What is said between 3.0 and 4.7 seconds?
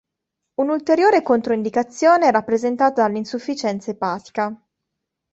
dall'insufficienza epatica.